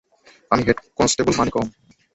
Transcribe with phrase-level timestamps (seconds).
[0.51, 1.65] আমি head constable Manickam.